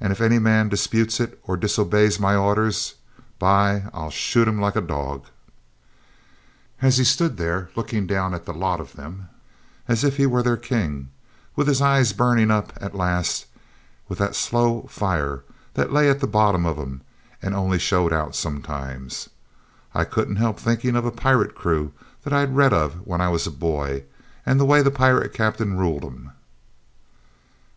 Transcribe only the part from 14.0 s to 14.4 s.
with that